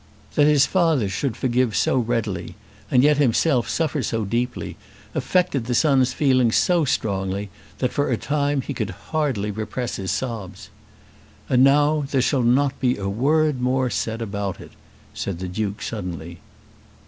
That 0.33 0.47
his 0.47 0.65
father 0.65 1.07
should 1.07 1.37
forgive 1.37 1.75
so 1.75 1.99
readily 1.99 2.55
and 2.89 3.03
yet 3.03 3.17
himself 3.17 3.69
suffer 3.69 4.01
so 4.01 4.25
deeply, 4.25 4.75
affected 5.13 5.65
the 5.65 5.75
son's 5.75 6.11
feelings 6.11 6.55
so 6.55 6.85
strongly 6.85 7.51
that 7.77 7.91
for 7.93 8.09
a 8.09 8.17
time 8.17 8.61
he 8.61 8.73
could 8.73 8.89
hardly 8.89 9.51
repress 9.51 9.97
his 9.97 10.09
sobs. 10.09 10.71
"And 11.49 11.63
now 11.63 12.05
there 12.09 12.19
shall 12.19 12.41
not 12.41 12.79
be 12.79 12.97
a 12.97 13.07
word 13.07 13.61
more 13.61 13.91
said 13.91 14.23
about 14.23 14.59
it," 14.59 14.71
said 15.13 15.37
the 15.37 15.47
Duke 15.47 15.83
suddenly. 15.83 16.39